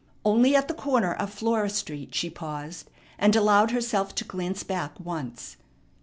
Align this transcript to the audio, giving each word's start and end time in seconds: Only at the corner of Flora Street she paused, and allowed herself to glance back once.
Only 0.25 0.55
at 0.55 0.67
the 0.67 0.73
corner 0.73 1.13
of 1.13 1.31
Flora 1.31 1.69
Street 1.69 2.15
she 2.15 2.31
paused, 2.31 2.89
and 3.19 3.35
allowed 3.35 3.69
herself 3.69 4.15
to 4.15 4.23
glance 4.23 4.63
back 4.63 4.99
once. 4.99 5.57